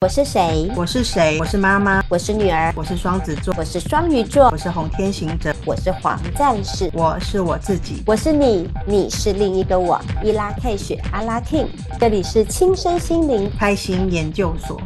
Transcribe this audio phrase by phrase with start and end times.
[0.00, 0.70] 我是谁？
[0.76, 1.36] 我是谁？
[1.40, 2.00] 我是妈妈。
[2.08, 2.72] 我是女儿。
[2.76, 3.52] 我是双子座。
[3.58, 4.48] 我是双鱼座。
[4.52, 5.52] 我是红天行者。
[5.66, 6.88] 我是黄战士。
[6.94, 8.04] 我是我自己。
[8.06, 10.00] 我是你，你是另一个我。
[10.22, 11.66] 伊拉 K 雪阿拉 King，
[11.98, 14.80] 这里是亲身心灵开心研究所。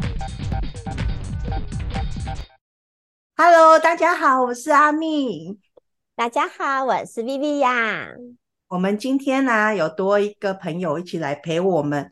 [3.36, 5.58] Hello，大家好，我是阿蜜。
[6.16, 8.14] 大家好，我是 Vivi 呀。
[8.68, 12.10] 我们今天呢、啊，有多一个朋友一起来陪我们。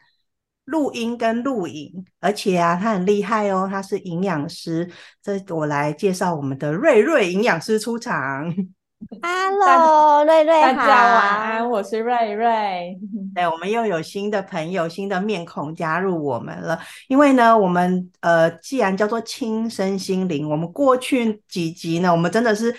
[0.65, 4.89] 录音跟录影，而且啊，他很厉害哦，他是营养师。
[5.23, 8.55] 这我来介绍我们的瑞瑞营养师出场。
[9.23, 12.99] Hello，瑞瑞好，大家晚安，我是瑞瑞。
[13.35, 16.79] 对，我们又有新的朋友、新的面孔加入我们了。
[17.09, 22.71] 因为呢，我们呃，既然叫做轻身心灵，我们过去几集呢，我们真的是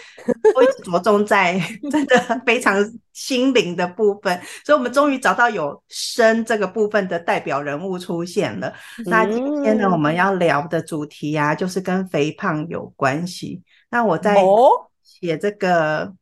[0.53, 2.77] 会着重在 真的非常
[3.13, 8.71] 心灵的部分，所以我们终于找到有身这个部分的代表人物出现了。
[8.99, 13.63] 嗯、那今天呢，我们要聊的主题啊，就是跟肥胖有关系。
[13.89, 14.35] 那我在
[15.21, 16.13] 写这个、哦、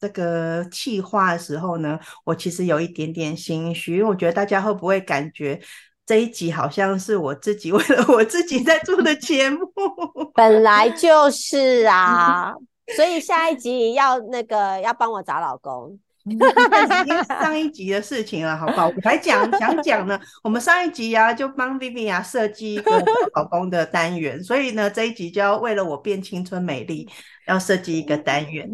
[0.00, 5.58] 这个企划的时候呢，我其实有一点点心虚，因为我觉得大家会不会感觉
[6.04, 9.60] 这一集好像是我自己 为了我自己在做的节目？
[10.34, 12.52] 本来就是啊，
[12.96, 15.98] 所以下一集要那个要帮我找老公。
[16.30, 18.88] 已经上一集的事情了，好不好？
[18.88, 20.18] 我还讲想讲呢。
[20.42, 23.04] 我们上一集啊，就帮 Vivian 设计一个
[23.34, 27.08] 老公的单元，所以呢，这一集就要为了我变青春美丽，
[27.46, 28.68] 要设计一个单元。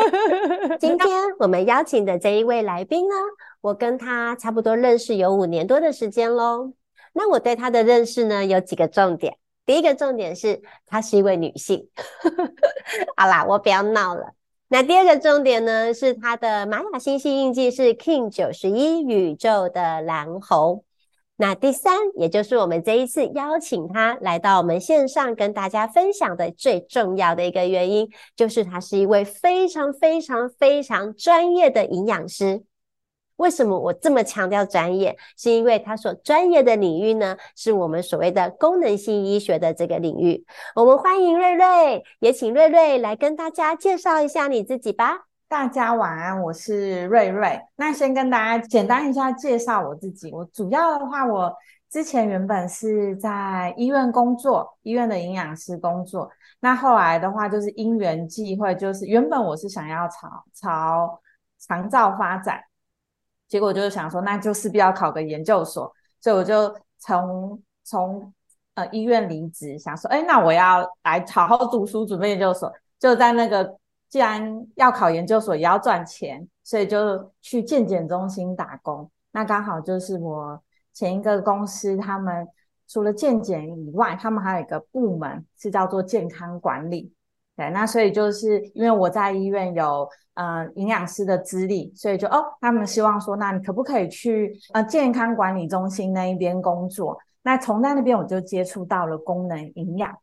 [0.78, 3.14] 今天我们邀请的这一位来宾呢，
[3.60, 6.72] 我跟他差不多认识有五年多的时间喽。
[7.12, 9.36] 那我对他的认识呢，有几个重点。
[9.66, 11.88] 第一个重点是，她是一位女性。
[13.16, 14.34] 好啦，我不要闹了。
[14.74, 20.82] 那第二个重点呢，是他的玛雅星系印记是 King 九十一宇宙的蓝猴。
[21.36, 32.64] 那第三，也就是我们这一次邀请他来到我们线上跟大家分享的最重要的一个原因，就是他是一位非常非常非常专业的营养师。
[33.36, 35.16] 为什么我这么强调专业？
[35.36, 40.44] 是因为他所专业的领域呢，是我们所谓的功能性医学的这个领域。
[40.76, 45.26] 我们欢迎瑞瑞，也请瑞瑞来跟大家介绍一下你自己吧。
[45.48, 47.60] 大家晚安，我是瑞瑞。
[47.76, 50.32] 那先跟大家简单一下介绍我自己。
[50.32, 51.52] 我主要的话，我
[51.90, 56.30] 之前原本是在医院工作，医院的营养师工作。
[56.60, 61.20] 那后来的话，就是因缘际会，就是原本我是想要朝朝
[61.58, 62.60] 长照发展。
[63.54, 68.34] 结果就是想说，那就势必要考个研究所，所以我就从从
[68.74, 72.72] 呃医院离职，想说，哎，那我要来好好读书，准备研究所。
[72.98, 73.78] 就在那个
[74.08, 79.08] 既然要考研究所，也要赚钱，所以就去健检中心打工。
[79.30, 80.60] 那刚好就是我
[80.92, 82.48] 前一个公司，他们
[82.88, 87.13] 除了健检以外，他们还有一个部门是叫做健康管理。
[87.56, 97.16] 对，那所以就是因为我在医院有呃营养师的资历，所以就哦，他们希望说，那你可不可以去呃健康管理中心那一边工作？
[97.42, 100.16] 那从在那边我就接触到了功能营养。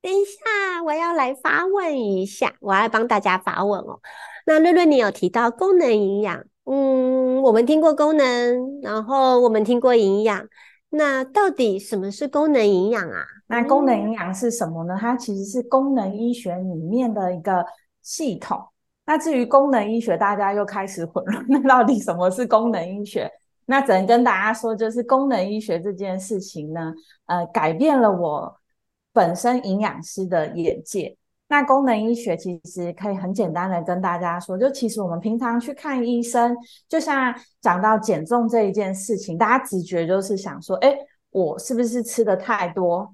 [0.00, 4.00] 等一下，我要来发问一下，我要帮大家发问哦。
[4.46, 10.46] 那瑞瑞，你有提到功能营养，嗯，我们听过功能，然后我们听过营养。
[10.90, 13.24] 那到底什么是功能营养啊？
[13.46, 14.96] 那功能营养是什么呢？
[14.98, 17.64] 它其实是功能医学里面的一个
[18.02, 18.62] 系统。
[19.06, 21.44] 那至于功能医学，大家又开始 混乱。
[21.48, 23.30] 那到底什么是功能医学？
[23.66, 26.92] 那只能跟大家说，就是功能医学这件事情呢，
[27.26, 28.56] 呃，改变了我
[29.12, 31.16] 本身营养师的眼界。
[31.48, 36.56] 那功能医学其实可以很简单的跟大家说，就其实我们平常去看医生，
[36.88, 40.96] 就像讲到减重这一件事情，大家直觉就是想说，哎，
[41.30, 43.13] 我是不是吃的太多，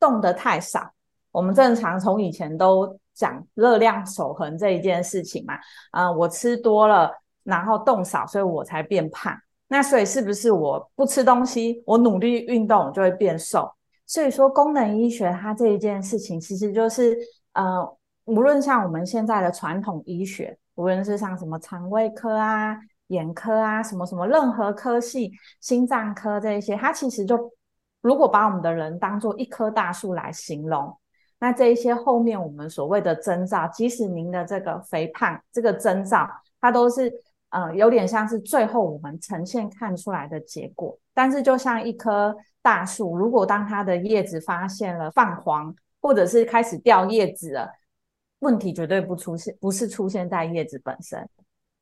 [0.00, 0.90] 动的太少？
[1.30, 5.54] 我们正常从以前都讲热量守恒这一件事情嘛，
[5.92, 7.12] 啊、我吃多了，
[7.44, 9.32] 然后动少，所以我才变胖。
[9.68, 13.70] 那所以是不是我不吃东西，我努力运动就会变瘦？
[14.06, 17.16] 所以说功能医学它这一件事情，其实就是。
[17.52, 17.84] 呃，
[18.26, 27.36] 无论像我们现在的传统医学，无论是像什么肠胃科啊、眼科啊、什么什么任何科系、心脏科这一些，它其实就
[28.00, 30.96] 如果把我们的人当做一棵大树来形容，
[31.38, 36.28] 那这一些后面我们所谓的征兆，即使您的这个肥胖这个征兆，
[36.60, 37.12] 它都是
[37.50, 40.98] 呃有点像是最后我们呈现看出来的结果。
[41.14, 47.70] 但是就像一棵大树，如果当它的叶子发现了泛黄，或者是开始掉叶子了，
[48.38, 51.28] 问题绝对不出现，不是出现在叶子本身，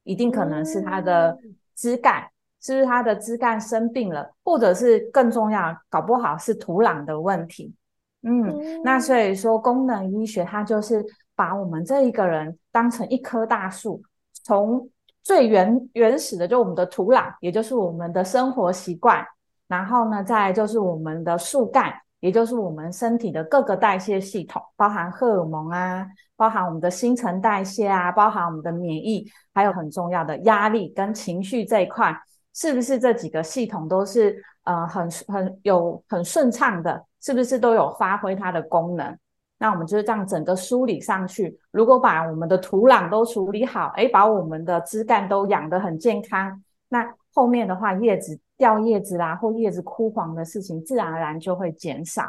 [0.02, 1.38] 一定可能是它的
[1.76, 2.28] 枝干
[2.60, 7.74] 是不是它的枝干生病了，或者是更重要，搞不好是土壤的问题。
[8.22, 11.04] 嗯，嗯，那所以说功能医学它就是
[11.36, 14.02] 把我们这一个人当成一棵大树，
[14.44, 14.90] 从
[15.22, 19.24] 最原原始的就我们的土壤，也就是我们的生活习惯，
[19.68, 26.04] 然后呢，再来就是我们的树干，也就是我们身体的各个代谢系统，包含荷尔蒙啊，
[26.34, 32.20] 包含我们的新陈代谢啊，包含我们的免疫，还有很重要的压力跟情绪这一块。
[32.58, 37.04] 是不是这几个系统都是呃很很有很顺畅的？
[37.20, 39.16] 是不是都有发挥它的功能？
[39.58, 41.56] 那我们就是这样整个梳理上去。
[41.70, 52.24] 如果把我们的土壤都处理好，诶，把我们的枝干都养得很健康，那后面的话叶子掉叶子啦或叶子枯黄的事情，自然而然就会减少。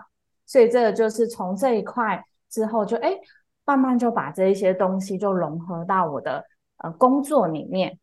[0.46, 3.20] 所以这个就是从这一块之后就，就诶
[3.66, 6.46] 慢慢就把这一些东西就融合到我的
[6.78, 7.98] 呃工作里面。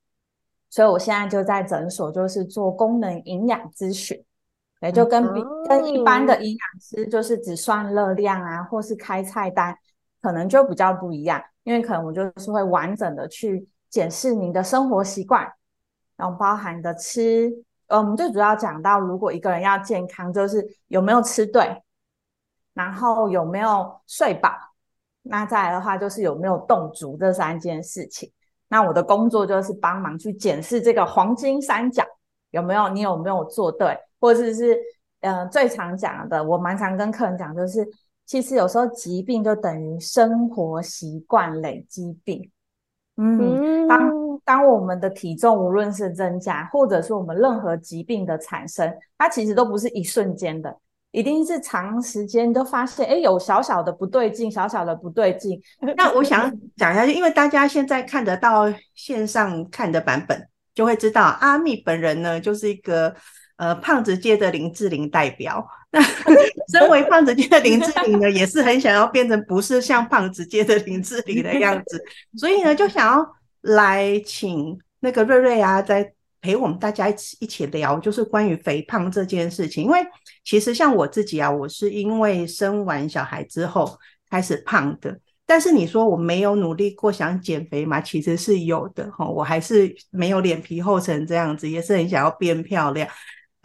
[0.69, 4.23] 所以我现在就在诊所，就是做功能营养咨询，
[4.83, 9.77] 也就跟比跟一般的营养师，就是只算热量啊，或是开菜单，
[10.21, 11.43] 可能就比较不一样。
[11.63, 15.51] 因为可能我就是会完整的去检视您的生活习惯，
[16.17, 17.53] 然后包含的吃，
[17.89, 21.83] 呃，我们最主要讲到，如果一个人要健康，就是有没有吃对，
[22.75, 24.53] 然后有没有睡饱，
[25.23, 28.31] 那再来的话就是有没有动足这三件事情。
[28.69, 32.05] 那我的工作就是帮忙去检视这个黄金三角
[32.51, 34.79] 有没有，你有没有做对，或者是
[35.21, 37.87] 呃最常讲的，我蛮常跟客人讲，就是
[38.25, 42.51] 其实有时候疾病就等于生活习惯累积病。
[43.19, 50.77] 嗯，当当我们的体重无论是增加，或者是我们任何疾病的产生，它其实都不是一瞬间的。
[51.17, 55.59] 一定是长时间都发现，哎，有小小的不对劲，小小的不对劲。
[55.97, 63.15] 那我想讲一下，因为大家现在看得到线上看的版本，就会知道阿蜜本人呢，就是一个
[63.57, 65.67] 呃胖子界的林志玲代表。
[65.91, 66.03] 那
[66.71, 71.99] 身为胖子界的林志玲呢，也是很想要变成不是像胖子界的林志玲的样子，
[72.37, 73.27] 所以呢，就想要
[73.63, 76.13] 来请那个瑞瑞啊，在。
[76.41, 79.85] 陪我们大家一起一起聊，就是关于肥胖这件事情。
[79.85, 79.99] 因为
[80.45, 83.99] 其实像我自己啊，我是因为生完小孩之后
[84.31, 85.19] 开始胖的。
[85.49, 88.01] 但是你说我没有努力过想减肥嘛？
[88.01, 93.09] 其实是有的哈，我还是没有脸皮厚成这样子，也是很想要变漂亮。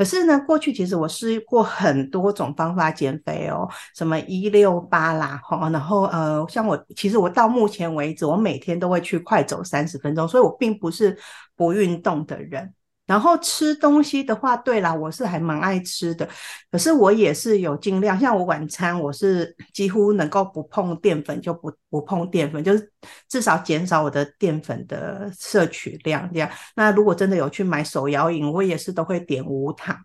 [0.01, 11.15] 可是呢，过去其实我试过很多种方法减肥哦，什么一六八啦，哈，然后呃，像我其实我到目前为止，我每天都会去快走三十分钟，所以我并不是
[11.55, 12.73] 不运动的人。
[13.07, 16.27] 然后吃东西的话，对啦，我是还蛮爱吃的，
[16.71, 22.89] 可是我也是有尽量，像我晚餐我是几乎能够不碰淀粉就不不碰淀粉，就是
[23.27, 26.49] 至少减少我的淀粉的摄取量这样。
[26.75, 29.97] 那如果真的有去买手摇饮，我也是都会点无糖。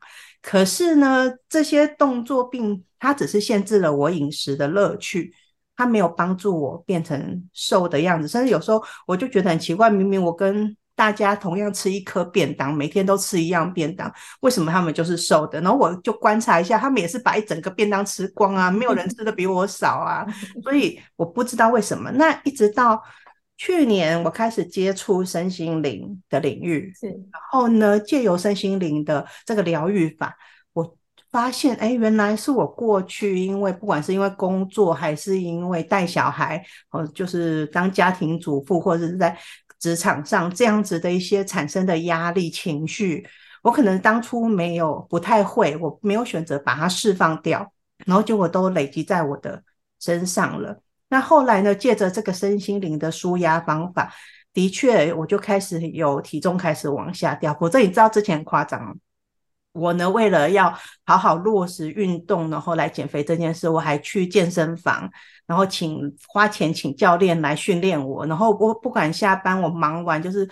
[0.43, 5.33] 可是呢，这些动作并它只是限制了我饮食的乐趣，
[5.77, 8.27] 它没有帮助我变成瘦的样子。
[8.27, 14.11] 甚至有时候我就觉得很奇怪，明明我跟大家同样吃一颗便当，每天都吃一样便当，
[14.41, 15.61] 为什么他们就是瘦的？
[15.61, 20.27] 然后我就观察一下，他们也是把一整个便当吃光啊，没有人吃的比我少啊，
[20.65, 22.11] 所以我不知道为什么。
[22.13, 23.01] 那一直到
[23.59, 30.35] 去年我开始接触身心灵的领域，是，然后呢，借由身心灵的这个疗愈法，
[30.73, 30.97] 我
[31.31, 39.38] 发现，哎，原来是我过去因为不管是因为工作还是因为带小孩，哦，就是当家庭主妇或者是在。
[39.87, 43.25] 职场上这样子的一些产生的压力情绪，
[43.62, 47.73] 我可能当初没有不太会，我没有选择把它释放掉，
[48.05, 49.62] 然后结果都累积在我的
[50.00, 50.81] 身上了。
[51.09, 54.12] 那后来呢，借着这个身心灵的舒压方法，
[54.52, 57.55] 的确我就开始有体重开始往下掉。
[57.55, 58.99] 否则你知道之前夸张。
[59.71, 65.09] 我呢，为了要好好落实运动，然后来减肥这件事，我还去健身房，
[65.47, 68.26] 然后请花钱请教练来训练我。
[68.26, 70.49] 然后我不管下班，我忙完就是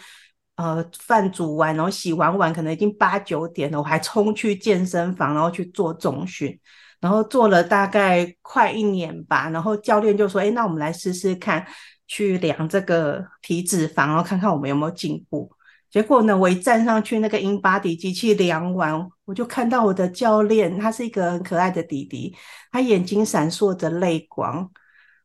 [0.57, 6.59] 呃饭煮完，然后洗完碗，可能已经八九点了，我还冲去健身房，然后去做重训，
[7.01, 9.51] 然后做了大概快一年吧。
[9.51, 11.67] 然后教练就说：“哎，那我们来试试看，
[12.07, 15.51] 去量这个体脂肪，然后看看我们有没有进步。”
[15.91, 22.35] 结果呢，我一站上去那个 InBody 机器量完，我就看到我的教练，他是一个很可爱的弟弟，
[22.73, 24.69] 他眼睛闪烁着泪光，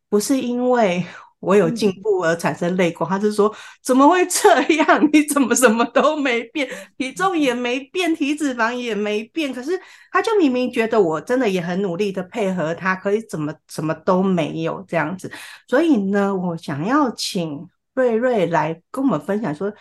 [0.10, 1.06] 不是因为
[1.40, 5.08] 我有进步而产生泪光，他是说怎么会这样？
[5.14, 9.80] 你怎么什么都没变，体重也没变，体脂肪也没变，可是
[10.12, 15.32] 他就明明觉得我真的也很努力的配合他，可以怎么什么都没有这样子。
[15.68, 19.74] 所以呢，我想要请瑞瑞来跟我们分享说。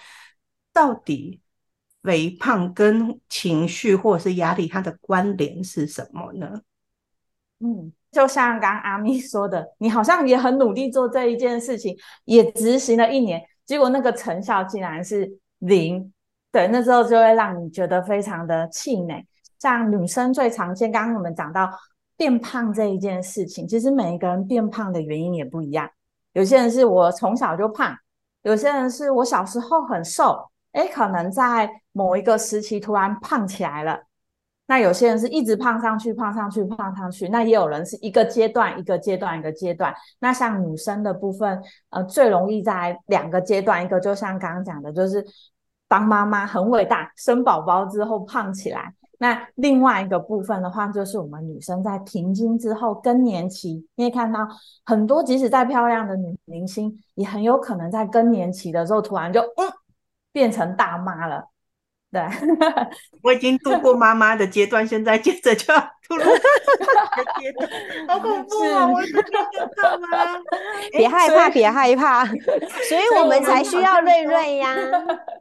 [0.70, 1.40] 到底
[2.04, 6.60] 肥胖跟情绪或者是压力，它的关联是什么呢？
[7.60, 16.12] 嗯，就像刚刚阿咪说的，你好像也很努力做这一件事情，也执行了一年，结果那个成效竟然是零。
[16.50, 19.26] 对，那时候就会让你觉得非常的气馁。
[19.58, 21.68] 像女生最常见，刚刚我们讲到
[22.16, 25.90] 变胖这一件事情，其实每一个人变胖的原因也不一样。
[26.32, 27.94] 有些人是我从小就胖，
[28.42, 34.00] 有些人是我小时候很瘦，诶，可能在某一个时期突然胖起来了。
[34.68, 37.28] 那有些人是一直胖上去，胖上去，胖上去。
[37.30, 39.92] 那也有人是一个阶段一个阶段一个阶段。
[40.20, 45.24] 那像女生的部分，呃，最容易在两个阶段，一个就像刚刚讲的，就是
[45.88, 48.94] 当妈妈很伟大，生宝宝之后胖起来。
[49.20, 54.46] 那另外一个部分的话，就是我们女生在停经之后更年期，你也看到
[54.84, 59.66] 很多，即使再漂亮的女明星，也很有可能在更年期的时候突然就嗯
[60.30, 61.48] 变成大妈了。
[62.10, 62.22] 对，
[63.22, 66.24] 我已经度过妈妈的阶段，现在接着就要步入
[67.38, 67.68] 阶段，
[68.08, 68.86] 好恐怖啊！
[68.88, 69.24] 我是变
[69.76, 70.08] 胖吗？
[70.90, 74.74] 别害怕，别害怕，所以 我们才需要瑞瑞呀。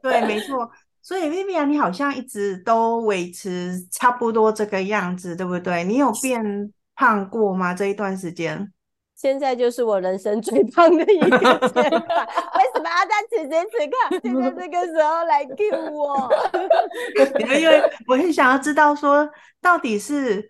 [0.01, 0.69] 对，没错。
[1.01, 5.86] 所以，Vivian，你好像一直都维持差不多这个样子，对不对？
[5.86, 6.43] 你有变
[6.95, 7.74] 胖过吗？
[7.74, 8.74] 这一段时间？
[9.17, 11.91] 现在就是我人生最胖的一个阶段。
[11.91, 16.29] 为什么要在此时此刻，现在这个时候来 cue 我？
[17.59, 19.27] 因为我很想要知道，说
[19.59, 20.47] 到底是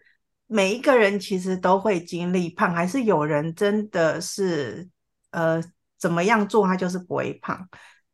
[0.47, 4.85] 每一个人其实都会经历胖，还是有人真的是
[5.31, 5.63] 呃
[5.97, 7.65] 怎么样做他就是不会胖？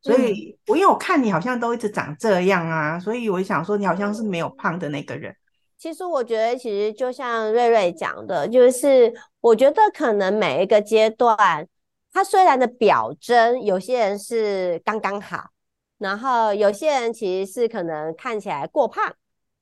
[0.04, 5.36] 所以，我因为我看你好像都一直长这样啊，所以我想说你好像是没有胖的那个人。
[5.80, 9.14] 其实我觉得，其实就像瑞瑞讲的，就是
[9.44, 11.68] 我觉得可能每一个阶段，
[12.14, 15.50] 他虽然的表征，有些人是刚刚好，
[15.98, 19.14] 然后有些人其实是可能看起来过胖。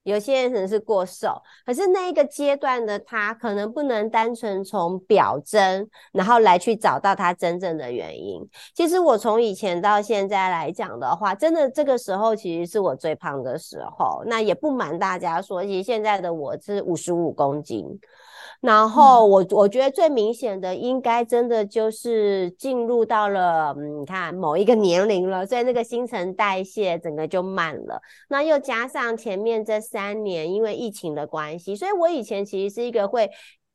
[0.03, 8.41] 有些人可能是过瘦，可是那一个阶段的他，可能不能单纯从表征，然后来去找到他真正的原因。
[8.73, 14.23] 其实我从以前到现在来讲的话，真的这个时候其实是我最胖的时候。
[14.25, 17.85] 那也不瞒大家说，其实现在的我是五十五公斤。
[18.61, 27.99] 然后我我觉得最明显的，应该真的就是进入到了，嗯，你看某一个年龄了，所以那个新陈代谢整个就慢了。
[28.29, 33.29] 那又加上前面这三年因为疫情的关系，所以我以前其实是一个会。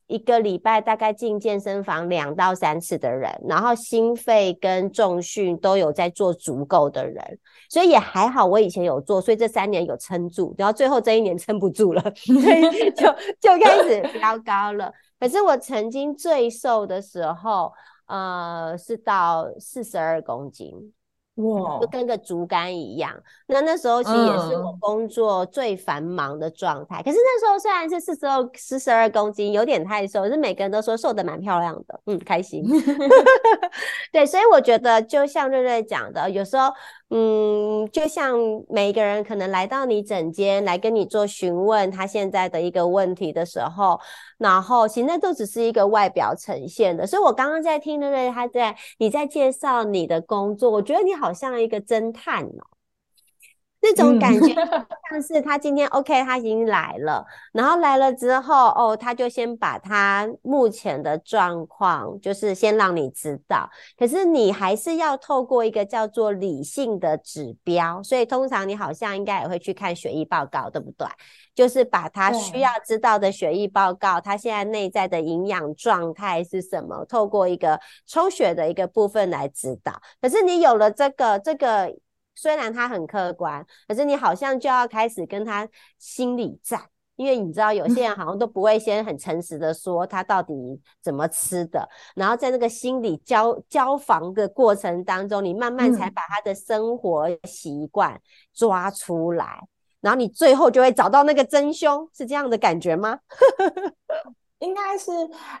[0.07, 8.45] 一个礼拜大概进健身房两到三次的人，然后心肺跟重训都有在做足够的人，所以也还好。
[8.45, 13.05] 我以前有做，所以这三年有撑住，然后最后这一年撑不住了，所以 就
[13.39, 14.91] 就开始飙高了。
[15.19, 17.73] 可是我曾经最瘦的时候，
[18.05, 20.93] 呃，是到四十二公斤。
[21.37, 23.11] 哇，就跟个竹竿一样。
[23.47, 27.01] 那那时候其实也是我工作最繁忙的状态。
[27.01, 32.63] 嗯、可是那时候虽然是四十二四十二公斤，有点太瘦，可是每个人都说瘦得蛮漂亮的，嗯，开心。
[34.11, 36.71] 对，所以我觉得就像瑞瑞讲的，有时候。
[37.09, 38.37] 嗯，就像
[38.67, 43.99] 每一个人可能来到你诊间来跟你做询问他现在的一个问题的时候，
[44.37, 47.07] 然后其实那都只是一个外表呈现的。
[47.07, 52.76] 所以我刚刚在听的瑞他在你在介绍你的工作，我觉得你好像一个侦探哦。
[53.95, 54.53] 这种感觉
[55.09, 63.69] 像是他今天 OK，他已经来了，然后来了之后，哦，他就先把他目前的状况，就是先让你知道。
[63.97, 71.07] 可是你还是要透过一个叫做理性的指标，所以通常你好像应该也会去看血液报告，对不对？
[71.55, 79.93] 就是把他需要知道的血液报告，他现在内在的营养状态是什么，透过一个抽血的一个部分来指导。
[80.21, 81.95] 可是你有了这个这个。
[82.37, 85.67] 虽然他很客观，可是你好像就要开始跟他
[85.97, 86.79] 心理战，
[87.15, 98.21] 因为你知道有些人好像都不会先很诚实的说他到底怎么吃的，然后在那个心理交交防的过程当中，你慢慢才把他的生活习惯
[98.53, 99.67] 抓出来，嗯、
[100.01, 103.19] 然后你最后就会找到那个真凶，是这样的感觉吗？
[104.59, 105.11] 应该是，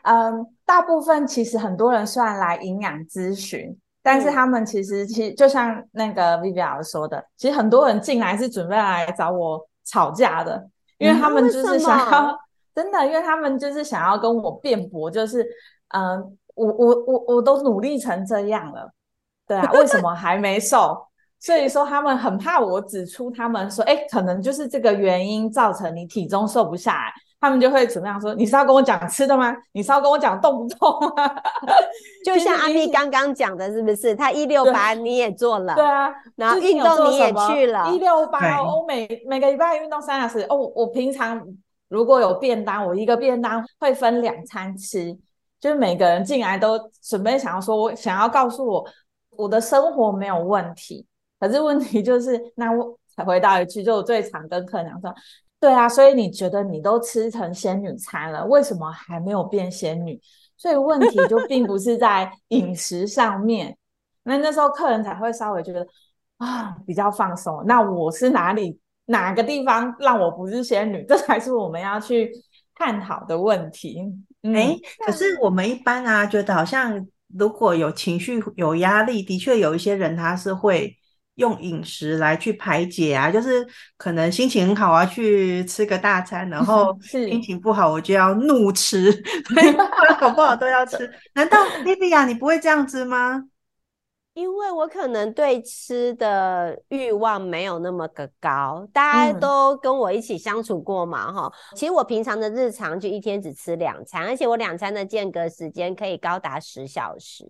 [0.03, 3.77] 嗯，大部分其实很多人虽然来营养咨询。
[4.07, 10.65] 但是他们其实，其实就像那个 Vivian 说的，其实很多人进来是准备来找我吵架的，
[10.97, 12.39] 因为他们就是想要，
[12.73, 15.43] 真的，因为他们就是想要跟我辩驳，就是，
[15.89, 18.89] 嗯、呃，我我我我都努力成这样了，
[19.45, 20.97] 对啊，为什么还没瘦？
[21.41, 28.33] 所以说他们很怕我指出他们说，哎，可能就是这个原因造成你体重瘦不下来，他们就会怎么样说？
[28.33, 29.55] 你是要跟我讲吃的吗？
[29.71, 31.35] 你是要跟我讲动不动吗？
[32.25, 34.15] 就像阿咪刚刚讲的，是不是？
[34.15, 40.45] 他一六八你也做了，对啊，然后运动你也去了，一六八，我每每个礼拜运动三小时。
[40.49, 41.39] 哦，我平常
[41.89, 45.15] 如果有便当，我一个便当会分两餐吃，
[45.59, 48.83] 就是每个人进来都准备想要说，我想要告诉我
[49.29, 51.05] 我的生活没有问题，
[51.39, 55.13] 可是问题就是，那我才回到一句，就我最常跟客人讲说。
[55.67, 60.17] 对啊，所以你觉得你都吃成仙女餐了，为什么还没有变仙女？
[60.55, 63.77] 所以问题就并不是在饮食上面。
[64.23, 65.85] 那那时候客人才会稍微觉得
[66.37, 67.61] 啊比较放松。
[67.65, 71.03] 那我是哪里哪个地方让我不是仙女？
[71.09, 72.31] 这才是我们要去
[72.73, 73.99] 探讨的问题。
[74.43, 77.05] 哎、嗯，可是我们一般啊，觉得好像
[77.37, 80.97] 如果有情绪有压力，的确有一些人他是会。
[81.37, 83.65] 用饮食来去排解啊，就是
[83.95, 89.11] 可能心情很好啊，去吃个大餐，然后 心情不好我就要怒吃，
[90.19, 91.11] 好不好都要吃。
[91.33, 93.45] 难道 Livia 你不会这样子吗？
[94.33, 101.75] 因为我可能对吃的欲望没有那么的高，大家都跟我一起相处过嘛，哈、嗯。
[101.75, 107.45] 其实我平常的日常就一天只吃两餐，而且我两餐的间隔时间可以高达十小时。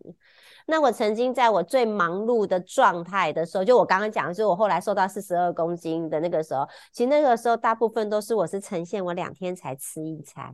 [0.70, 10.54] 那我曾经在我最忙碌的状态的时候，就我刚刚讲的，就是我后来瘦到四十二公斤的那个时候，其实那个时候大部分都是我是呈现我两天才吃一餐，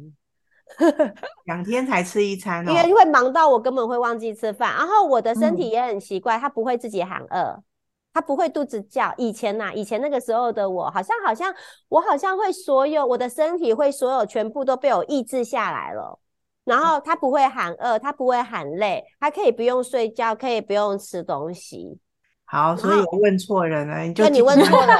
[1.45, 7.63] 两天才吃一餐 哦，因为会忙到我根本会忘记吃饭，然后我的身体也很奇怪，它不会自己喊饿，
[8.13, 9.11] 它不会肚子叫。
[9.17, 11.51] 以前呐、啊，以前那个时候的我，好像好像
[11.89, 16.19] 我好像会所有我的身体会所有全部都被我抑制下来了。
[16.65, 21.99] 然后他不会喊饿，他不会喊累，他可以不用睡觉，可以不用吃东西。
[22.45, 24.95] 好，所以我问错人了，你就你问错了。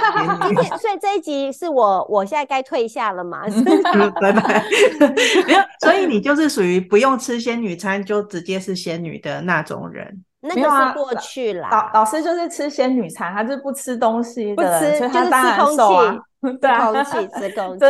[0.80, 3.44] 所以这一集是我，我现在该退下了嘛？
[4.20, 4.66] 拜拜。
[5.46, 10.24] 没有，所以你就是属于不用吃仙女餐就直接是仙女的那种人。
[10.42, 11.70] 那个是过去啦。
[11.70, 15.30] 老老师就是吃仙女餐，他是不吃东西的，不吃就是吃
[15.60, 17.86] 空气， 对啊，吃空气，吃空气。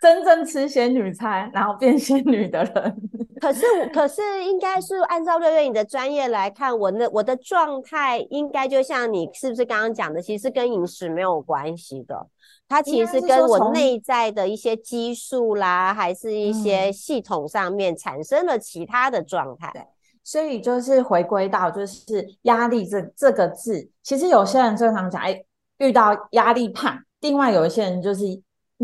[0.00, 2.96] 真正吃仙女餐，然后变仙女的人，
[3.40, 12.28] 可是可是应该是按照六月你的专业来看，我那我的状态应该就像你是不是刚刚讲的，其实跟饮食没有关系的，
[12.68, 19.70] 它其实跟我内在的一些激素啦，还是一些系统上面产生了其他的状态。
[19.72, 19.82] 对，
[20.22, 25.42] 所以就是回归到就是压力这这个字，其实有些人经常讲，哎，
[25.78, 28.22] 遇到压力胖，另外有一些人就是。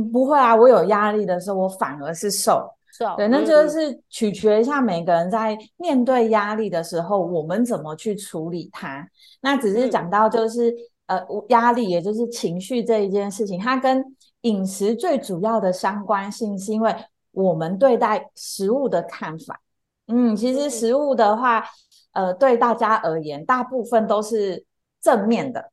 [0.02, 2.68] 不会啊，我有压力的时候，我反而是瘦。
[2.96, 9.04] 瘦，对，那就是取决一下每个人在面对压力的时候，我们怎么去处理它。
[9.40, 10.70] 那只是讲到就是，
[11.06, 14.04] 嗯、呃，压力也就是情绪这一件事情，它跟
[14.42, 16.94] 饮食最主要的相关性，是因为
[17.32, 19.60] 我们对待食物的看法。
[20.06, 21.64] 嗯，其实食物的话，
[22.12, 24.64] 呃，对大家而言，大部分都是
[25.02, 25.72] 正面的。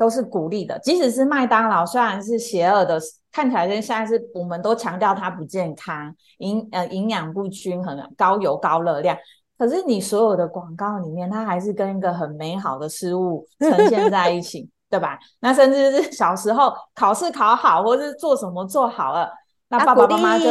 [0.00, 2.98] 都是鼓励的，即使是麦当劳，虽然是邪恶的，
[3.30, 9.14] 看起来现在是我们都强调它不健康，营呃营养不均衡，高油高热量，
[9.58, 15.18] 可是你所有的广告里面，它还是跟一个很美好的事物呈现在一起， 对吧？
[15.40, 19.30] 那甚至是小时候考试考好，或是做什么做好了，
[19.68, 20.46] 那爸爸妈妈就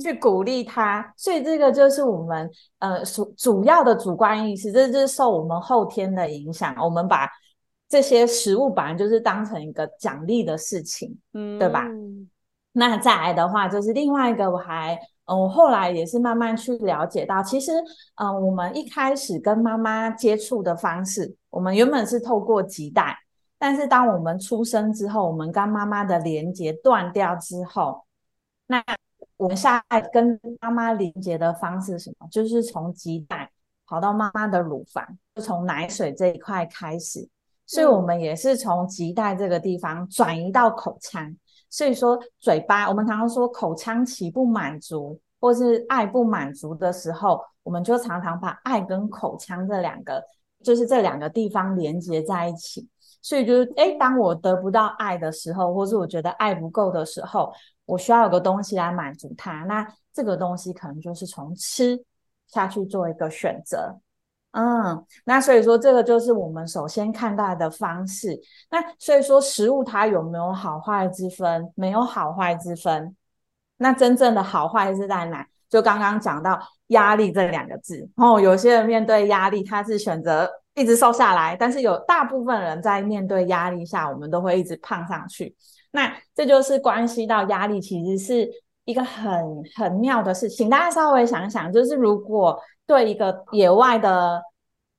[0.00, 2.48] 去鼓励他，所以这个就是我们
[2.78, 7.28] 呃主主要的主观意识，这就是受我们后天的影响，我们把。
[7.92, 11.86] 这些食物本来就是当成一个奖励的事情，嗯，对吧？
[12.72, 17.70] 那再来的话，就是另外一个，我还，嗯，我后来也是慢慢去了解到，其实，
[18.14, 23.14] 嗯，我们一开始跟妈妈接触的方式，我们原本是透过脐带，
[23.58, 28.06] 但是当我们出生之后，我们跟妈妈的连接断掉之后，
[28.68, 28.82] 那
[29.36, 32.26] 我们下来跟妈妈连接的方式是什么？
[32.30, 33.50] 就是从脐带
[33.86, 37.28] 跑到妈妈的乳房，就从奶水这一块开始。
[37.66, 41.34] 所以，我们也是从脐带这个地方转移到口腔。
[41.70, 50.22] 所以说，嘴巴我们常常说口腔期不满足，或是爱不满足的时候，我们就常常把爱跟口腔这两个，
[50.62, 52.86] 就是这两个地方连接在一起。
[53.22, 57.50] 所以，就是哎，当我得不到爱的时候，或是我觉得爱不够的时候，
[57.86, 59.64] 我需要有个东西来满足它。
[59.64, 61.98] 那这个东西可能就是从吃
[62.48, 63.98] 下去做一个选择。
[64.52, 68.38] 嗯，那所以说这个就是我们首先看待的方式。
[68.70, 71.72] 那所以说食物它有没有好坏之分？
[71.74, 73.16] 没有好坏之分。
[73.78, 75.46] 那真正的好坏是在哪？
[75.68, 78.08] 就刚刚讲到压力这两个字。
[78.16, 85.56] 哦，有些人面对压力，他是选择一直瘦下来，但是有大部分人在面对压力下，我们都会一直胖上去。
[85.92, 88.50] 那这就是关系到压力其实是
[88.84, 89.32] 一个很
[89.74, 94.42] 很妙的事情，请大家稍微想想，就是如果对一个野外的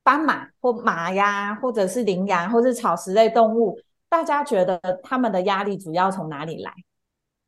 [0.04, 3.78] 斑马或马呀，或者是羚羊，或是草食类动物，
[4.10, 6.72] 大家觉得他们的压力主要从哪里来？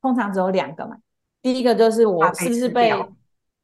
[0.01, 0.97] 通常只有两个嘛。
[1.41, 3.09] 第一个就是我是不是被，被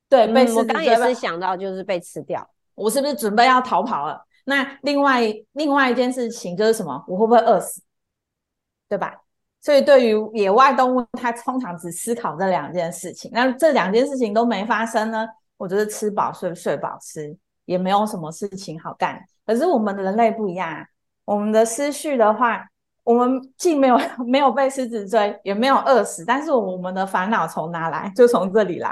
[0.10, 0.62] 对被狮子追？
[0.62, 4.26] 我刚也是想到就是被吃掉，我是不是准备要逃跑了？
[4.46, 5.22] 那另外
[5.54, 7.04] 另外一件事情就是什么？
[7.08, 7.82] 我会不会饿死？
[8.90, 9.16] 对吧？
[9.62, 13.30] 所以，对于野外动物，它通常只思考这两件事情。
[13.32, 15.28] 那这两件事情都没发生呢，
[15.62, 19.24] 我就是吃饱睡，睡饱吃，也没有什么事情好干。
[19.46, 20.84] 可是我们的人类不一样啊，
[21.24, 22.68] 我们的思绪的话，
[23.04, 23.96] 我们既没有
[24.26, 28.12] 没有被狮子追，也没有饿死，但是我们的烦恼从哪来？
[28.16, 28.92] 就从这里来。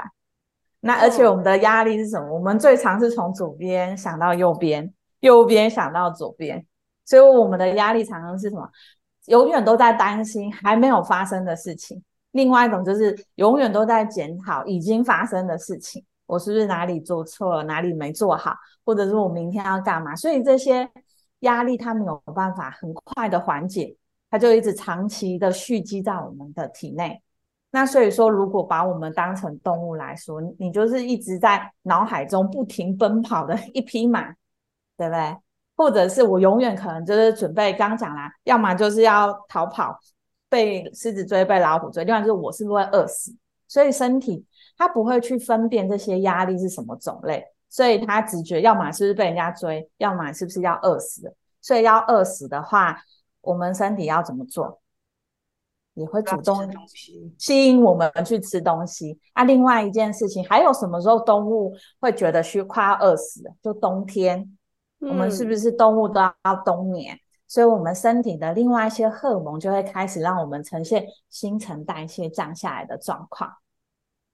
[0.78, 2.32] 那而且我们的压力是什么？
[2.32, 6.64] 我们最常是从左边想到右边，右边想到左边，
[7.04, 8.70] 所以我们的压力常常是什么？
[9.26, 20.14] 永远都在担心还没有发生的事情，另外一种就是永远都在检讨已经发生的事情，我是不是哪里做错了，哪里没做好，或者是我明天要干嘛？
[20.14, 20.88] 所以这些
[21.40, 23.96] 压力它没有办法很快的缓解，
[24.30, 27.20] 它就一直长期的蓄积在我们的体内。
[27.72, 34.30] 那所以说，如果把我们当成动物来说，你就是一直在脑海中不停奔跑的一匹马，
[34.96, 35.36] 对不对？
[35.76, 39.98] 或者是我永远可能就是准备，刚讲啦，要么就是要逃跑，
[40.48, 43.34] 被狮子追，被老虎追，另外就是我是不是会饿死？
[43.66, 44.44] 所以身体
[44.80, 51.36] 它不会去分辨这些压力是什么种类，所以他直觉要么是不是被人家追，要么是不是要饿死。
[51.60, 52.96] 所以要饿死的话，
[53.42, 54.80] 我们身体要怎么做？
[55.92, 56.66] 也会主动
[57.36, 59.20] 吸引我们去吃东西。
[59.34, 63.42] 啊，另外一件事情，还有什么时候动物会觉得需快要饿死？
[63.62, 64.56] 就冬天。
[65.00, 67.14] 我们是不是动物都要冬眠？
[67.14, 73.52] 嗯，所以我们身体的另外一些荷尔蒙就会开始让我们呈现新陈代谢降下来的状况。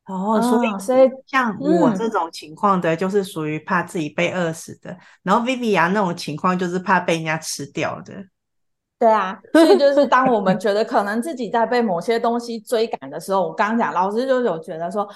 [0.06, 4.90] 哦，所以所以像我这种情况的，就是属于怕自己被饿死的。
[4.92, 8.14] 嗯，然后 Vivian 那种情况就是怕被人家吃掉的。
[8.98, 15.06] 对啊，所以就是当我们觉得可能自己在被某些东西追赶的时候，我刚刚讲老师就有觉得说，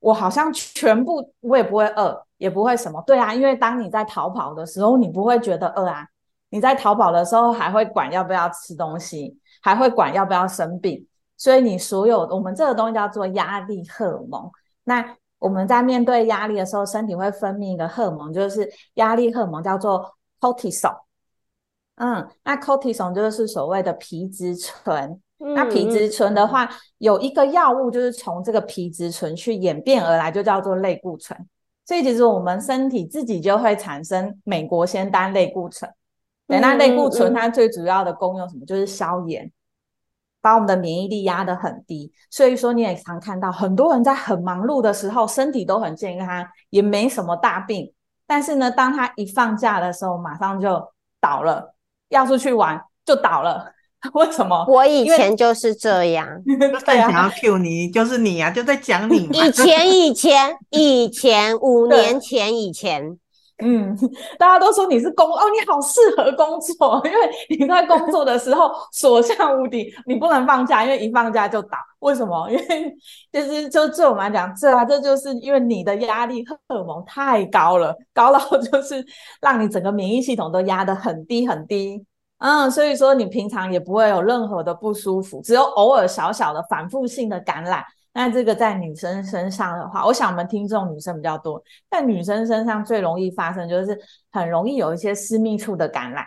[0.00, 2.26] 我好像全部我也不会饿。
[2.40, 6.06] 也不会什么，对啊，因为当你在逃跑的时候，你不会觉得饿啊。
[6.48, 11.06] 你在逃跑的时候，还会管要不要吃东西，还会管要不要生病。
[11.40, 14.50] 所以你所有我们这个东西叫做压力荷尔蒙。
[14.84, 20.98] 那我们在面对压力的时候，身体会分泌一个荷尔蒙，就是压力荷尔蒙，叫做 cortisol。
[21.94, 25.18] 嗯，那 cortisol 就是所谓的皮质醇。
[25.38, 25.54] 嗯。
[25.54, 31.48] 那皮质醇的话，有一个药物就是从这个皮质醇去演变而来，就叫做类固醇。
[31.86, 35.90] 所以其实我们身体自己就会产生美国仙丹类固醇，
[36.46, 38.64] 对，那类固醇它最主要的功用什么？
[38.64, 39.50] 就是消炎，
[40.40, 42.12] 把我们的免疫力压得很低。
[42.30, 47.92] 所以说你也常看到很多人在很忙碌的时候，身体都很健康，也没什么大病，
[48.26, 50.82] 但是呢，当他一放假的时候，马上就
[51.20, 51.74] 倒了，
[52.08, 53.72] 要出去玩就倒了。
[54.14, 54.64] 为什么？
[54.66, 56.26] 我以前就是这样，
[56.86, 59.28] 在想要 cue 你，就是你呀、啊，就在讲你。
[59.30, 63.18] 以前，以前，以前，五 年前以前，
[63.62, 63.96] 嗯，
[64.38, 71.78] 大家都说你是工哦，你好适合工作，因为你在工作的时候所向无敌，你不能放假，因为一放假就倒。
[72.00, 72.48] 为什么？
[72.50, 72.94] 因为
[73.30, 79.04] 就是就对我们来讲，这啊，这就是因为你的压力荷尔蒙太高了，高到 就是
[79.42, 82.04] 让你整个免疫系统都压得很低很低。
[82.38, 87.84] 嗯，所以说你平常也不会有任何的不舒服，只有偶尔小小的反复性的感染。
[88.12, 93.98] 那这个在女生身上的话，我想我们听众女生比较多，在女生身上最容易发生就是
[94.32, 96.24] 很容易有一些私密处的感染，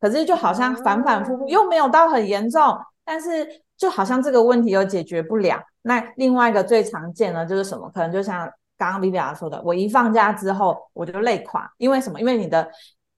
[0.00, 5.60] 可是就好像反反复复又没有到很严重，但是就好像这个问题又解决不了。
[5.82, 7.88] 那另外一个最常见的就是什么？
[7.94, 12.20] 可能就像刚刚 Viviya 说的，我一放假之后我就累垮，因为什么？
[12.20, 12.68] 因为你的。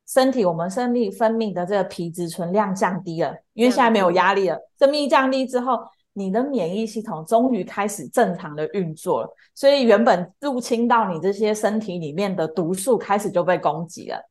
[0.05, 4.59] 身体，我们生理分泌的这个皮质醇量降低了，因为现在没有压力了。
[4.79, 5.79] 分泌降低之后，
[6.15, 14.23] 你的免疫系统终于开始正常的运作了，所以原本入侵到你这些身体里面的毒素开始就被攻击了，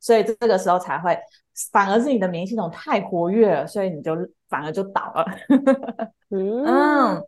[0.00, 1.18] 所以这个时候才会，
[1.70, 4.16] 反而是你的免疫系统太活跃了，所以你就
[4.48, 5.26] 反而就倒了。
[6.30, 7.22] 嗯，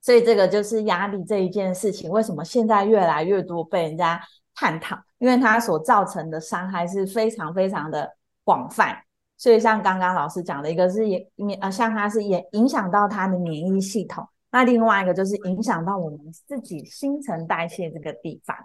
[0.00, 4.20] 所以这个就是压力这一件事情，为什么现在越来越多被人家
[4.54, 4.96] 探讨？
[5.18, 8.08] 因为它所造成的伤害是非常非常的
[8.44, 8.96] 广泛，
[9.38, 11.26] 所以像刚刚老师讲的一个是也
[11.60, 18.56] 呃，像它是也影响到它的免疫系统，那另外一个就是影响到我们自己新陈代谢这个地方，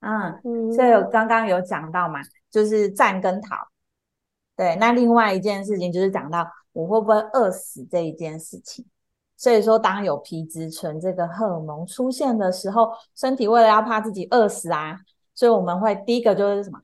[0.00, 3.56] 嗯，嗯，所以我刚刚有讲到嘛，就是战跟逃，
[4.56, 8.84] 对，那另外一件事情就是讲到我会不会饿死这一件事情，
[9.38, 14.98] 所以说，当有皮质醇这个荷尔蒙出现的时候，身体为了要怕自己饿死啊，
[15.34, 16.78] 所以我们会第一个就是什么？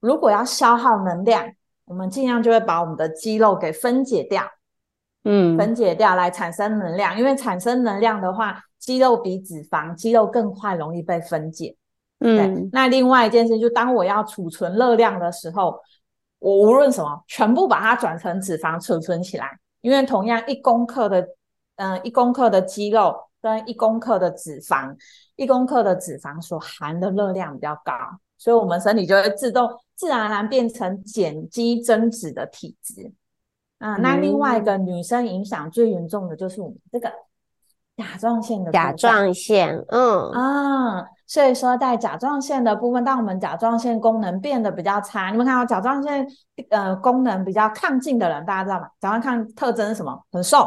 [0.00, 1.50] 如果要消耗能量，
[1.88, 4.44] 我们尽量就会把我们的肌肉给分解掉，
[5.24, 7.18] 嗯，分解掉来产生能量。
[7.18, 11.76] 因为产生能量的话，肌肉比脂肪，肌肉更快容易被分解。
[12.20, 12.68] 嗯，对。
[12.72, 15.80] 那另外一件事，就当我要储存热量的时候，
[16.38, 19.58] 我无论什么，全部把它转成脂肪储存起来。
[19.80, 21.20] 因为同样一公克的，
[21.76, 24.92] 嗯、呃，一公克的肌肉跟一公克的脂肪，
[25.36, 27.92] 一公克的脂肪所含的热量比较高，
[28.38, 33.12] 所以我们身体就会自动自然而然变成碱基增脂的体质。
[33.78, 37.12] 啊、呃，那另外一个女生影响最严重的就是我们这个
[37.96, 41.04] 甲状腺的甲状腺，嗯啊。
[41.26, 46.26] 所以说，在甲状腺的部分，当我们甲状腺功能变得比较差，你们看到甲状腺
[46.70, 48.88] 呃功能比较亢进的人，大家知道吗？
[48.98, 50.24] 甲状腺特征是什么？
[50.32, 50.66] 很瘦，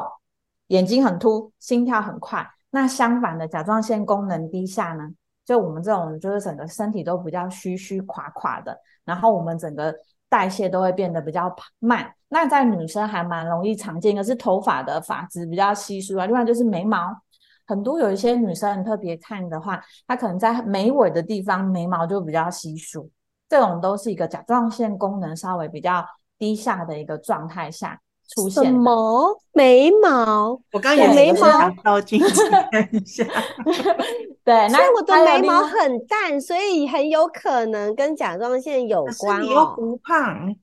[0.68, 2.48] 眼睛很凸，心跳很快。
[2.70, 5.10] 那相反的，甲状腺功能低下呢？
[5.52, 9.94] 就我们这种就是整个身体都比较虚虚垮垮的，然后我们整个
[10.30, 12.10] 代谢都会变得比较慢。
[12.30, 16.98] 那在女生还蛮容易常见一个是头发的发质比较稀疏啊，另外就是眉毛。
[17.68, 23.10] 很多有一些女生特别看的话，她可能在眉尾的地方眉毛就比较稀疏，
[23.50, 26.06] 这种都是一个甲状腺功能稍微比较
[26.38, 28.00] 低下的一个状态下
[28.36, 28.64] 出现。
[28.64, 30.60] 什么眉毛？
[30.72, 33.24] 我刚有眉毛照镜子看一下。
[34.44, 39.42] 对，那我的眉毛很淡，所以很有可能跟甲状腺有关。
[39.42, 40.56] 你又不胖，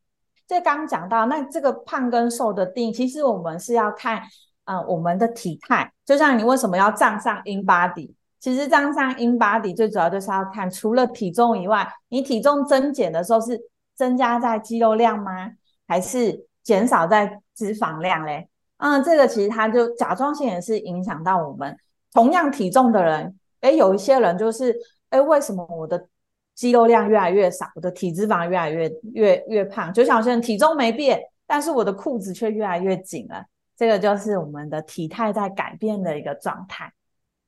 [0.47, 4.23] 这刚讲到，那这个胖跟瘦的定义，其实我们是要看。
[4.71, 8.13] 嗯、呃，我们的体态就像你为什么要站上 InBody？
[8.39, 13.59] 其实站上 InBody 最主要就是要看，除了体重以外，你体重增减的时候是
[13.97, 15.53] 增加在肌肉量吗？
[15.87, 18.49] 还是减少在脂肪量嘞？
[18.77, 21.77] 嗯，这个其实它就甲状腺也是影响到我们。
[22.13, 24.75] 同样体重的人，诶，有一些人就是，
[25.11, 26.07] 诶，为什么我的
[26.55, 29.93] 肌肉量越来越少，我的体脂肪越来越越越胖？
[29.93, 33.45] 就像有些人体重没变，但是我的裤子却越来越紧了。
[33.77, 36.93] 这个就是我们的体态在改变的一个状态。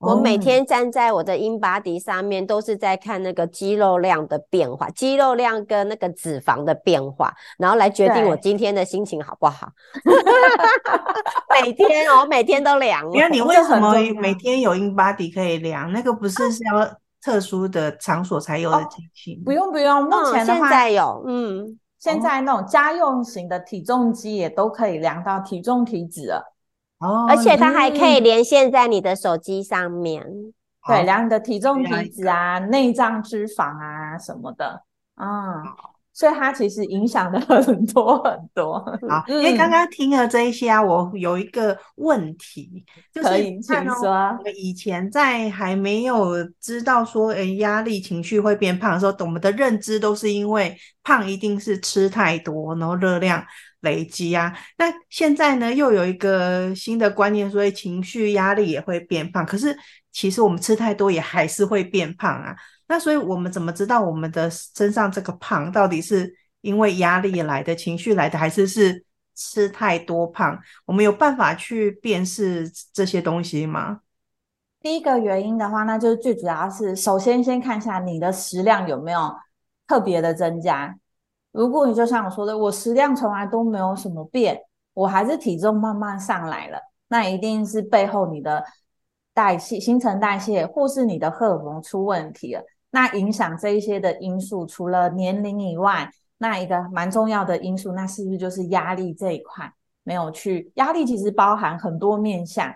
[0.01, 9.69] 我每天站在我的 InBody 上面，都是在看那个肌肉量的变化，肌肉量跟那个脂肪的变化，然后来决定我今天的心情好不好。
[11.63, 13.07] 每天哦，每天都量。
[13.13, 15.93] 那你为什么每天有 InBody 可以量？
[15.93, 16.91] 那个不是是要
[17.23, 19.43] 特殊的场所才有的机器？
[19.45, 21.79] 不用不用，目前的话、嗯、现在有，嗯。
[21.99, 26.50] 现在那种家用型的体重机也都可以量到体重体脂了，
[27.01, 30.55] 哦，而且它还可以连线在你的手机上面，嗯、
[30.87, 34.85] 对，量你的体重体脂啊、内脏脂肪啊什么的，
[35.17, 35.29] 嗯。
[36.13, 38.79] 所以它其实影响的很多很多。
[39.09, 42.85] 好，因为刚刚听了这一些啊，我有一个问题，
[43.15, 44.11] 就是可以请说。
[44.11, 53.43] 我们以前在还没有知道说，诶，压力情绪会变胖的时候，我们的认知都是因为胖一定是吃太多，然后热量
[53.81, 54.57] 累积啊。
[54.79, 59.45] 那现在呢，又有一个新的观念，所以情绪压力也会变胖。
[59.45, 59.77] 可是
[60.13, 62.55] 其实我们吃太多也还是会变胖啊。
[62.89, 69.05] 那所以，我们怎么知道我们的身上这个胖到底是因为压力来的、情绪来的，还是是
[69.37, 70.59] 吃太多胖？
[70.85, 74.01] 我们有办法去辨识这些东西吗？
[74.83, 79.33] 第一个原因的话，那就是最主要是首先先看一下你的食量有没有
[79.87, 80.97] 特别的增加。
[81.53, 84.61] 如果你就像我说的，我食量从来都没有什么变，
[84.95, 88.65] 我还是体重慢慢上来了，那一定是背后你的
[89.35, 92.63] 代谢、新陈代谢或是你的荷尔蒙出问题了。
[92.91, 100.73] 那影响这一些的因素，除了年龄以外，那一个蛮重要的因素，那是不是就是压力这一块没有去？
[100.75, 102.73] 压力其实包含很多面向。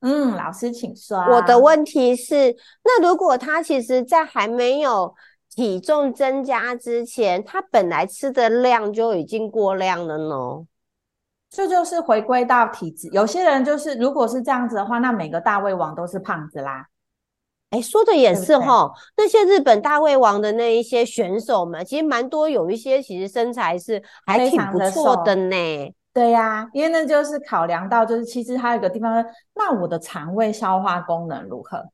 [0.00, 1.18] 嗯，老师请说。
[1.18, 2.54] 我的问题是，
[2.84, 5.12] 那如果他其实在还没有
[5.58, 10.64] 体重增加之前，他本来吃的量就已经过量了呢？
[11.50, 13.08] 这就是回归到体质。
[13.08, 16.86] 有些人就是，如果是这样子的话，那每个大胃王都是胖子啦。
[17.70, 25.56] 哎，说的也是哈，那些日本大胃王的那一些选手们，其实蛮多，有一些其实身材是还挺不错的呢。
[26.12, 29.12] 对呀、啊，因为那就是考量到，就是其实还有一个地方，
[29.56, 31.84] 那我的肠胃消化功能如何？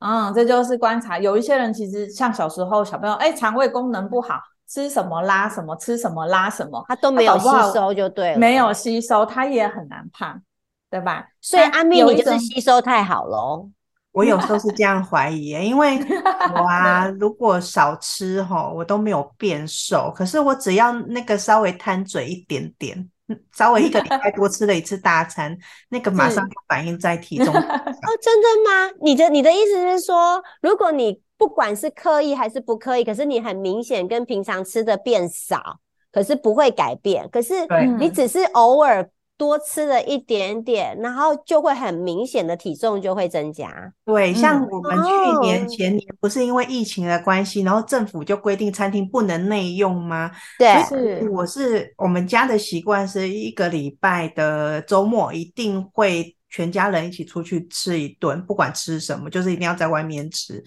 [0.00, 1.18] 嗯，这就是观察。
[1.18, 10.40] 有一些人其实像小时候小朋友，哎，肠胃功能不好，吃什么拉什么，吃什么拉什么，他都没有吸收，就对了，没有吸收，他也很难胖，
[10.90, 11.26] 对吧？
[11.40, 13.68] 所以安蜜，你就是吸收太好喽。
[14.12, 15.98] 我有时候是这样怀疑，因为
[16.54, 20.10] 我啊，如果少吃吼，我都没有变瘦。
[20.14, 23.08] 可是我只要那个稍微贪嘴一点点，
[23.52, 25.56] 稍微一个礼 拜多吃了一次大餐，
[25.88, 27.54] 那个马上就反映在体 重。
[27.54, 27.60] 哦，
[28.20, 28.90] 真的吗？
[29.00, 35.80] 你的你的意思是说，如果你不管是刻意还是不刻意，可是你很明显跟平常吃的变少，
[36.12, 37.54] 可是不会改变，可是
[37.98, 39.08] 你只是偶尔。
[39.38, 43.70] 多吃了一点点，然后就会很明显的体重就会增加。
[44.04, 50.32] 对，像我们去年前年不是因为疫情的关系，然后政府就规定餐厅不能内用吗？
[50.58, 60.62] 对，是我是我们家的习惯是一个礼拜的周末一定会全家人一起出去吃一顿，不管吃什么，就是一定要在外面吃。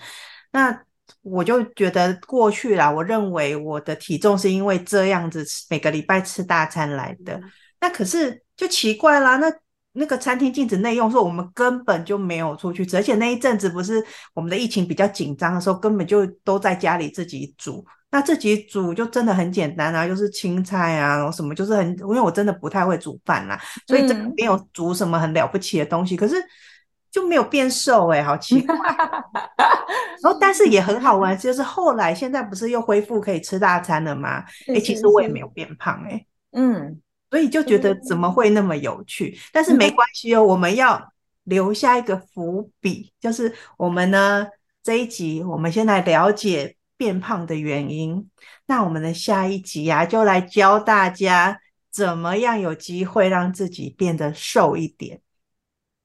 [0.53, 0.81] 那
[1.23, 7.33] 我就觉得过去啦，我认为我的体重是因为这样子每个礼拜吃大餐来的。
[7.33, 8.41] 嗯、那可是。
[8.61, 9.51] 就奇怪啦，那
[9.93, 17.83] 那个餐厅禁止内用，说我们根本就没有出去吃，而且那一阵子不是我们的疫情比较紧张的时候，根本就都在家里自己煮。
[18.11, 26.35] 那自己煮就真的很简单啊，就是青菜啊然后什么，就是很，因为我真的不太会煮饭啦，所以真的没有煮什么很了不起的东西，嗯、可是
[27.09, 28.75] 就没有变瘦哎、欸，好奇怪。
[30.21, 34.43] 然后但是也很好玩，就是后来现在不是又恢复可以吃大餐了吗？
[34.67, 37.01] 哎、欸，其实我也没有变胖哎、欸，嗯。
[37.31, 39.35] 所以就觉得怎么会那么有趣？
[39.51, 41.11] 但是没关系哦，我们要
[41.45, 44.45] 留下一个伏笔，就是我们呢
[44.83, 48.29] 这一集，我们先来了解变胖的原因。
[48.67, 55.21] 那我们的下一集啊，就来教大家怎么样有机会让自己变得瘦一点。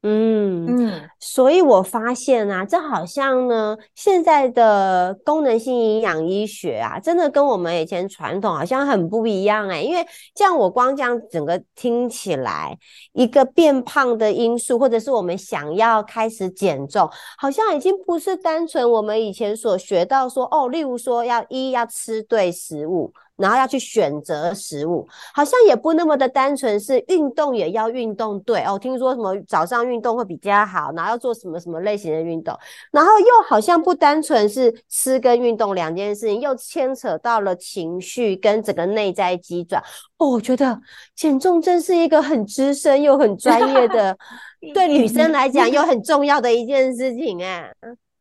[0.09, 9.83] 嗯嗯，所以我发现啊，这好像呢，现在的功能性营养医学啊，真的跟我们以前传统好像很不一样哎。
[9.83, 12.79] 因为这样我光这样整个听起来，
[13.14, 23.12] 一个变胖的因素，或者是我们想要开始减重，好像已经不是单纯我们以前所学到说哦，例如说要一要吃对食物。
[23.37, 28.79] 然后要去选择食物，好像也不那么的单纯，是运动也要运动对哦。
[28.79, 32.57] 听说什么早上运动会比较好，然后要做什么什么类型的运动，
[32.90, 39.83] 然后又好像不单纯是吃跟运动两件事情，又牵扯到了情绪跟整个内在机转。
[40.18, 40.81] 哦，我觉得
[41.14, 44.16] 减重真是一个很资深又很专业的，
[44.72, 47.70] 对女生来讲 又很重要的一件事情哎。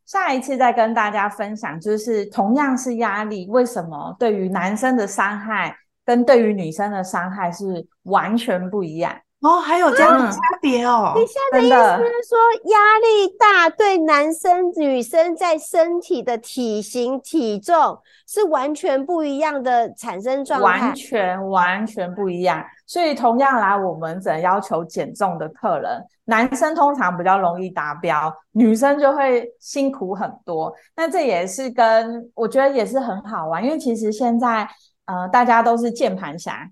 [0.05, 9.15] 下一次再跟大家分享，就是同样是压力，为什么对于男生的伤害跟对于女生的伤害是完全不一样？
[9.45, 11.13] 哦，还有这样的差别哦。
[11.15, 12.37] 你现在的意思是说，
[12.71, 22.65] 压力大对男生、女生在身体的体型、体重是完全不一样的产生状态，完全完全不一样。
[22.87, 30.73] 所以，同样来我们诊要求减重的客人，男生通常比较容易达标，女生就会辛苦很多。
[30.95, 34.67] 那这也是跟我觉得也是很好玩，因为其实现在
[35.05, 36.67] 呃，大家都是键盘侠。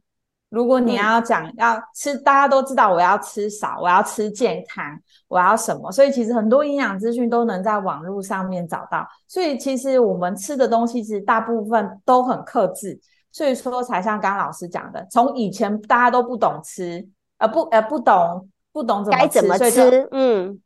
[0.53, 4.85] 如果你要讲要吃，大家都知道我要吃少，我要吃健康，
[5.27, 9.03] 我要什么，所以其实很多营养资讯都能在网络上面找到。
[9.27, 12.99] 所以其实我们吃的东西其实大部分都很克制，
[13.31, 17.03] 所以说才像刚刚老师讲的，从以前大家都不懂吃，
[17.39, 20.61] 呃不呃不懂不懂怎么吃，该怎么吃，嗯，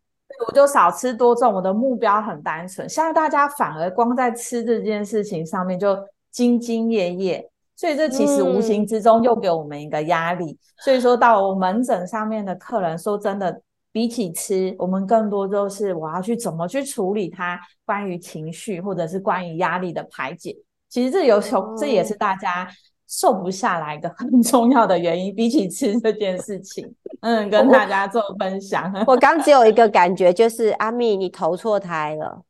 [0.49, 2.89] 我就少吃多重，我的目标很单纯。
[2.89, 5.95] 现在大家反而光在吃这件事情上面就
[6.35, 7.49] 兢兢业业。
[7.77, 10.51] 所以这其实无形之中又给我们一个压力。
[10.51, 13.61] 嗯、所以说到门诊上面的客人，说真的，
[13.93, 20.53] 比起吃，我们更多就是我要去怎么去处理他关于情绪或者是关于压力的排解。
[20.89, 22.67] 其实这有时候、哦、这也是大家。
[23.07, 26.85] 瘦不下来的很重要的原因，比起吃这件事情，
[27.21, 28.91] 嗯，跟大家做分享。
[29.07, 32.41] 我刚只有一个感觉，就是阿蜜，你投错胎了。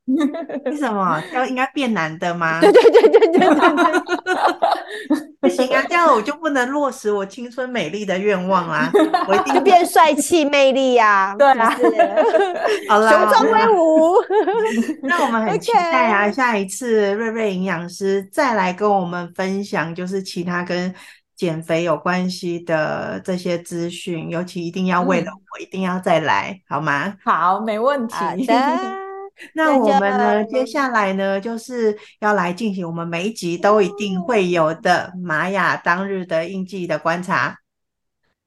[0.65, 1.21] 为什么？
[1.33, 2.59] 要应该变男的吗？
[2.61, 3.57] 对对对对对对对。
[5.39, 8.89] 不行啊，这样我就不能落实我青春美丽的愿望啊！
[9.27, 11.35] 我一定变帅气魅力呀！
[11.37, 11.69] 对啊，
[12.89, 14.15] 好啦，雄壮威武。
[15.03, 20.93] 那我们很期待啊，下一次瑞瑞营养师再来跟我们分享，就是其他跟
[21.35, 27.13] 减肥有关系的这些资讯，尤其一定要为了我，一定要再来，好吗？
[27.23, 28.15] 好，没问题。
[29.53, 30.43] 那我们呢？
[30.45, 37.57] 接下来呢，就是要来进行我们每一集都一定会有的玛雅当日的印记的观察。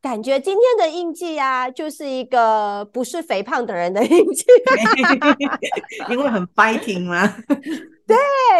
[0.02, 4.44] 感觉今天的印记啊，就是一个不是肥胖的人的印记，
[6.10, 7.36] 因为很 fighting 吗？
[8.08, 8.16] 对，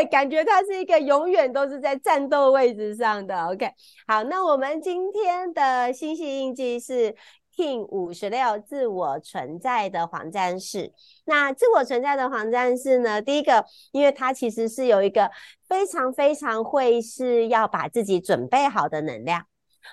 [0.06, 3.46] 感觉他是一个永远都是在战斗位置上的。
[3.46, 3.70] OK，
[4.06, 7.14] 好，那我们今天的星系印记是。
[7.56, 10.90] King 五十六自我存在的黄战士，
[11.26, 13.20] 那自我存在的黄战士呢？
[13.20, 15.30] 第一个，因为他其实是有一个
[15.68, 19.44] 非常非常会是要把自己准备好的能量，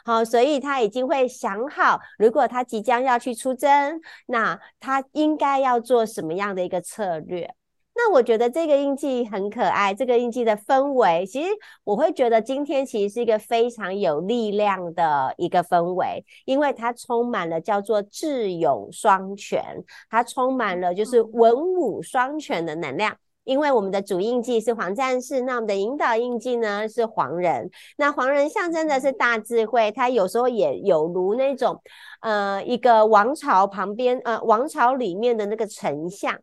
[0.05, 7.53] 好，所以他已经会想好，如果他即将要去出征，那他应该要做什么样的一个策略。
[8.00, 11.50] 那我觉得这个印记很可爱，这个印记的氛围，其实
[11.84, 23.18] 我会觉得今天其实是一个非常有力量的一个氛围，因为它充满了叫做智勇双全，它充满了就是文武双全的能量。
[23.43, 31.82] 因为我们的主印记是黄战士，那我们的引导印记呢是黄人，那黄人象征的是大智慧，它有时候也有如那种
[32.20, 36.38] 呃一个王朝旁边呃王朝里面的那个丞相。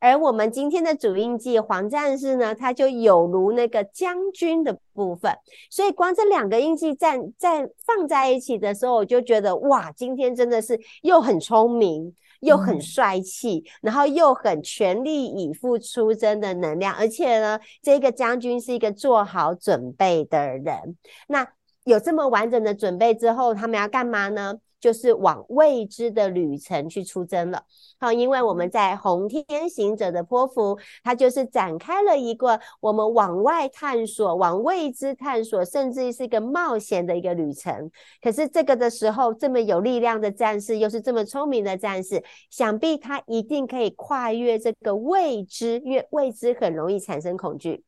[0.00, 5.32] 而我们今天的主印记黄战士呢，他就有如那个将军的部分，
[5.70, 20.96] 所以光这两个印记在在放在一起的时候，我就觉得哇，今天真的是又很聪明，又很帅气，嗯、然后又很全力以赴出征的能量，而且呢，这个将军是一个做好准备的人。
[21.28, 21.46] 那
[21.84, 24.54] 有这么完整的准备之后，他们要干嘛呢？
[24.80, 27.62] 就是往未知的旅程去出征了。
[27.98, 37.90] 好，因为我们在红天行者的波符，它就是展开了一个我们往外探索、往未知探索，甚至是一个冒险的一个旅程。
[38.22, 47.84] 可是这个的时候，这么有力量的战士，又是这么聪明的战士，想必他一定可以跨越这个未知，因为未知很容易产生恐惧。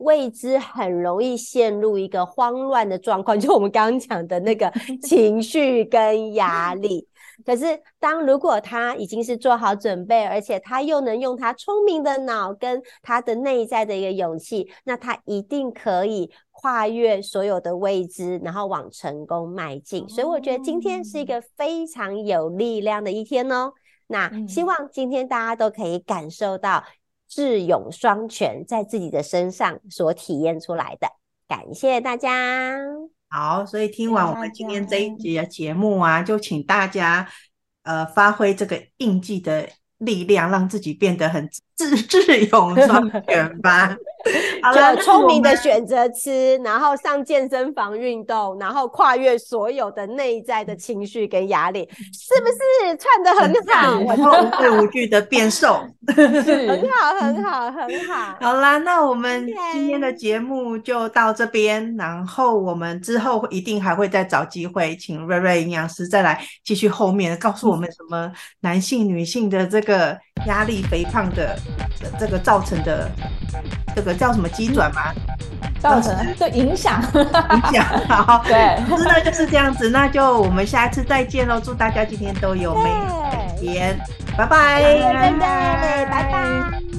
[0.00, 4.70] 未知很容易陷入一个慌乱的状况， 就我们刚刚讲的那个
[5.02, 7.06] 情绪跟压力。
[7.44, 20.06] 可是，当如果他已经是做好准备，而且他又能用他聪明的脑跟他的内在的一个勇气，那他一定可以跨越所有的未知，然后往成功迈进。
[20.06, 23.72] 所以，我觉得今天是一个非常有力量的一天哦。
[24.08, 26.84] 那希望今天大家都可以感受到。
[27.30, 31.06] 智勇双全在自己的身上所体验出来的，
[31.46, 32.76] 感谢大家。
[33.28, 37.28] 好，所以听完我们今天这一集的节目啊，就请大家
[37.84, 39.68] 呃发挥这个印记的
[39.98, 41.48] 力量，让自己变得很
[41.80, 43.96] 智 智勇双全吧。
[44.62, 54.04] 好了，聪明的选择吃，然后上健身房运动，然后跨越所有的内在的情绪跟压力，是不是串的很好？
[54.04, 55.80] 然后无畏无惧的变瘦，
[56.14, 58.36] 很好，很好，很好。
[58.44, 71.56] 好啦，那我们今天的节目就到这边，然后我们之后一定还会再找机会，请瑞瑞营养师再来继续后面告诉我们什么男性、女性的这个压力、肥胖的
[72.18, 73.10] 这个造成的
[73.94, 74.14] 这个。
[74.14, 75.02] 叫什么机转吗？
[75.80, 81.58] 造成就影响，影响好， 对，那就是这样子，那就我们下一次再见喽！
[81.58, 83.98] 祝大家今天都有美好的一天，
[84.36, 86.89] 拜拜，拜拜，拜拜。